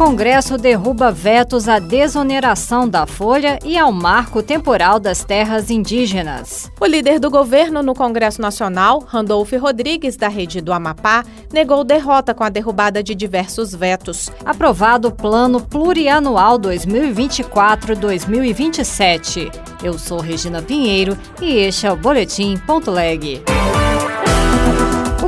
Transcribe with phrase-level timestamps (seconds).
[0.00, 6.72] Congresso derruba vetos à desoneração da folha e ao marco temporal das terras indígenas.
[6.80, 12.32] O líder do governo no Congresso Nacional, Randolph Rodrigues, da rede do Amapá, negou derrota
[12.32, 14.30] com a derrubada de diversos vetos.
[14.42, 19.52] Aprovado o Plano Plurianual 2024-2027.
[19.82, 23.42] Eu sou Regina Pinheiro e este é o Boletim Ponto Leg.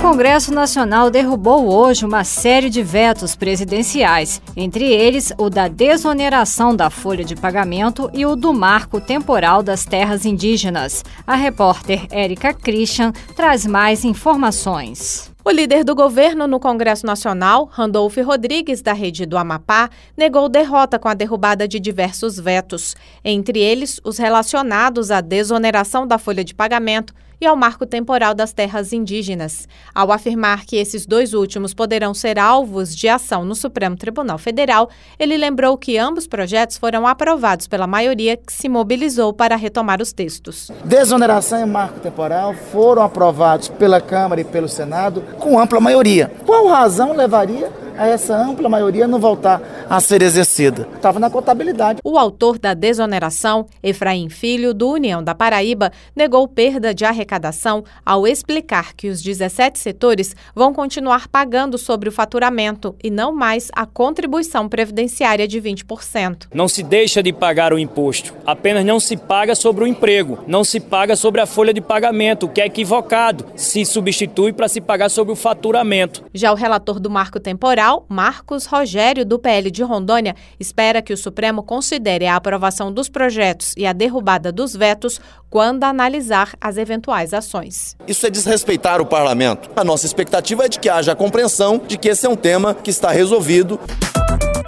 [0.00, 6.88] Congresso Nacional derrubou hoje uma série de vetos presidenciais, entre eles o da desoneração da
[6.88, 11.04] folha de pagamento e o do marco temporal das terras indígenas.
[11.26, 15.32] A repórter Érica Christian traz mais informações.
[15.44, 20.98] O líder do governo no Congresso Nacional, Randolph Rodrigues, da rede do Amapá, negou derrota
[20.98, 26.54] com a derrubada de diversos vetos, entre eles os relacionados à desoneração da folha de
[26.54, 32.12] pagamento e ao marco temporal das terras indígenas, ao afirmar que esses dois últimos poderão
[32.12, 37.66] ser alvos de ação no Supremo Tribunal Federal, ele lembrou que ambos projetos foram aprovados
[37.66, 40.70] pela maioria que se mobilizou para retomar os textos.
[40.84, 46.32] Desoneração e marco temporal foram aprovados pela Câmara e pelo Senado com ampla maioria.
[46.44, 49.60] Qual razão levaria a essa ampla maioria não voltar
[49.90, 50.88] a ser exercida.
[50.94, 52.00] Estava na contabilidade.
[52.04, 58.26] O autor da desoneração, Efraim Filho, do União da Paraíba, negou perda de arrecadação ao
[58.26, 63.84] explicar que os 17 setores vão continuar pagando sobre o faturamento e não mais a
[63.84, 66.46] contribuição previdenciária de 20%.
[66.54, 70.62] Não se deixa de pagar o imposto, apenas não se paga sobre o emprego, não
[70.62, 73.46] se paga sobre a folha de pagamento, o que é equivocado.
[73.56, 76.24] Se substitui para se pagar sobre o faturamento.
[76.32, 81.10] Já o relator do marco temporal Federal, Marcos Rogério, do PL de Rondônia, espera que
[81.12, 86.76] o Supremo considere a aprovação dos projetos e a derrubada dos vetos quando analisar as
[86.76, 87.96] eventuais ações.
[88.06, 89.70] Isso é desrespeitar o parlamento.
[89.74, 92.74] A nossa expectativa é de que haja a compreensão de que esse é um tema
[92.74, 93.80] que está resolvido.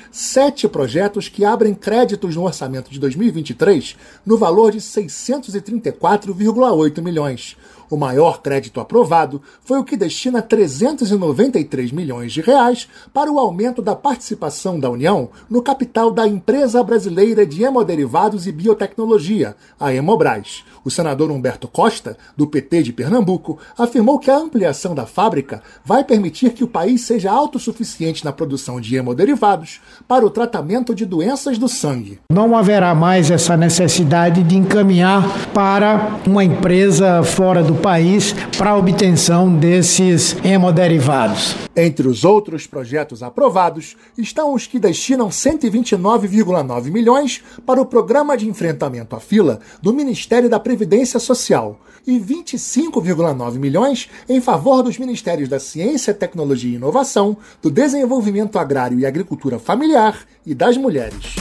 [0.47, 7.58] sete projetos que abrem créditos no orçamento de 2023 no valor de 634,8 milhões.
[7.90, 13.81] O maior crédito aprovado foi o que destina 393 milhões de reais para o aumento
[13.81, 20.66] da participação da União no capital da Empresa Brasileira de Hemoderivados e Biotecnologia, a Hemobras.
[20.84, 26.03] O senador Humberto Costa, do PT de Pernambuco, afirmou que a ampliação da fábrica vai
[26.03, 31.58] permitir que o país seja autossuficiente na produção de hemoderivados para o tratamento de doenças
[31.58, 32.20] do sangue.
[32.31, 38.78] Não haverá mais essa necessidade de encaminhar para uma empresa fora do país para a
[38.78, 41.56] obtenção desses hemoderivados.
[41.76, 48.50] Entre os outros projetos aprovados estão os que destinam 129,9 milhões para o Programa de
[48.50, 55.50] Enfrentamento à Fila do Ministério da Previdência Social e 25,9 milhões em favor dos Ministérios
[55.50, 61.36] da Ciência, Tecnologia e Inovação, do Desenvolvimento Agrário e Agricultura Familiar e das Mulheres.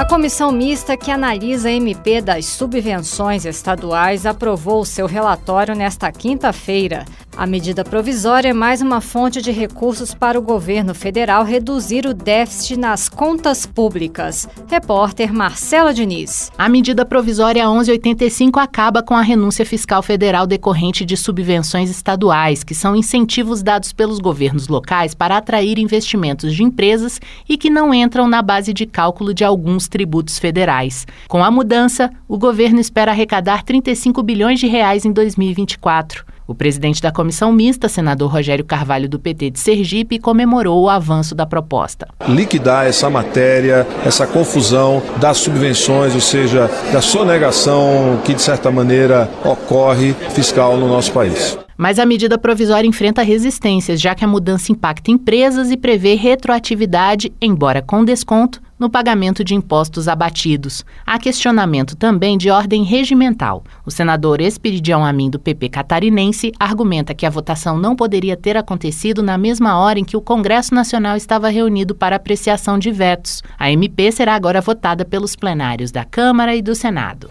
[0.00, 7.04] A comissão mista que analisa a MP das subvenções estaduais aprovou seu relatório nesta quinta-feira.
[7.36, 12.12] A medida provisória é mais uma fonte de recursos para o governo federal reduzir o
[12.12, 14.48] déficit nas contas públicas.
[14.68, 16.50] Repórter Marcela Diniz.
[16.58, 22.74] A medida provisória 1185 acaba com a renúncia fiscal federal decorrente de subvenções estaduais, que
[22.74, 28.28] são incentivos dados pelos governos locais para atrair investimentos de empresas e que não entram
[28.28, 31.06] na base de cálculo de alguns tributos federais.
[31.28, 36.24] Com a mudança, o governo espera arrecadar 35 bilhões de reais em 2024.
[36.50, 41.32] O presidente da comissão mista, senador Rogério Carvalho, do PT de Sergipe, comemorou o avanço
[41.32, 42.08] da proposta.
[42.26, 49.30] Liquidar essa matéria, essa confusão das subvenções, ou seja, da sonegação que, de certa maneira,
[49.44, 51.56] ocorre fiscal no nosso país.
[51.80, 57.32] Mas a medida provisória enfrenta resistências, já que a mudança impacta empresas e prevê retroatividade,
[57.40, 60.84] embora com desconto, no pagamento de impostos abatidos.
[61.06, 63.64] Há questionamento também de ordem regimental.
[63.86, 69.22] O senador Espiridião Amin, do PP catarinense, argumenta que a votação não poderia ter acontecido
[69.22, 73.42] na mesma hora em que o Congresso Nacional estava reunido para apreciação de vetos.
[73.58, 77.30] A MP será agora votada pelos plenários da Câmara e do Senado.